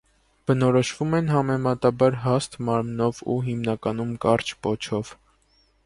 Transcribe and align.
Բնորոշվում 0.51 1.13
են 1.17 1.29
համեմատաբար 1.33 2.17
հաստ 2.25 2.59
մարմնով 2.71 3.23
ու 3.35 3.39
հիմնականում 3.51 4.19
կարճ 4.27 4.59
պոչով։ 4.65 5.15